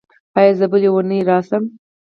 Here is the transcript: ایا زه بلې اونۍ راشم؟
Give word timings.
ایا 0.37 0.53
زه 0.59 0.65
بلې 0.71 0.89
اونۍ 0.91 1.19
راشم؟ 1.29 1.63